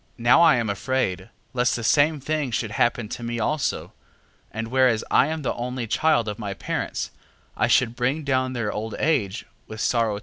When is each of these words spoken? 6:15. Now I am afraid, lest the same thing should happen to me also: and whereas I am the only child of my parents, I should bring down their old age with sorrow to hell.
6:15. 0.17 0.23
Now 0.23 0.41
I 0.41 0.55
am 0.55 0.67
afraid, 0.67 1.29
lest 1.53 1.75
the 1.75 1.83
same 1.83 2.19
thing 2.19 2.49
should 2.49 2.71
happen 2.71 3.07
to 3.09 3.21
me 3.21 3.39
also: 3.39 3.93
and 4.51 4.69
whereas 4.69 5.03
I 5.11 5.27
am 5.27 5.43
the 5.43 5.53
only 5.53 5.85
child 5.85 6.27
of 6.27 6.39
my 6.39 6.55
parents, 6.55 7.11
I 7.55 7.67
should 7.67 7.95
bring 7.95 8.23
down 8.23 8.53
their 8.53 8.71
old 8.71 8.95
age 8.97 9.45
with 9.67 9.79
sorrow 9.79 10.13
to 10.13 10.13
hell. 10.15 10.19